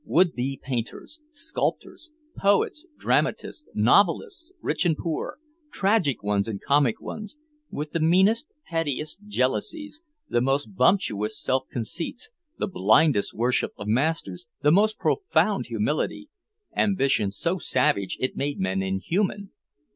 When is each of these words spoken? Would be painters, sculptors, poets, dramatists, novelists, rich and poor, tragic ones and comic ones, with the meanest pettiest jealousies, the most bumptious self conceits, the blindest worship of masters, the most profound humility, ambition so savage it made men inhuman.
Would 0.03 0.33
be 0.33 0.59
painters, 0.59 1.19
sculptors, 1.29 2.09
poets, 2.35 2.87
dramatists, 2.97 3.67
novelists, 3.75 4.51
rich 4.59 4.83
and 4.83 4.97
poor, 4.97 5.37
tragic 5.71 6.23
ones 6.23 6.47
and 6.47 6.59
comic 6.59 6.99
ones, 6.99 7.37
with 7.69 7.91
the 7.91 7.99
meanest 7.99 8.47
pettiest 8.67 9.19
jealousies, 9.27 10.01
the 10.27 10.41
most 10.41 10.75
bumptious 10.75 11.39
self 11.39 11.65
conceits, 11.71 12.31
the 12.57 12.65
blindest 12.65 13.35
worship 13.35 13.73
of 13.77 13.87
masters, 13.87 14.47
the 14.63 14.71
most 14.71 14.97
profound 14.97 15.67
humility, 15.67 16.29
ambition 16.75 17.29
so 17.29 17.59
savage 17.59 18.17
it 18.19 18.35
made 18.35 18.59
men 18.59 18.81
inhuman. 18.81 19.51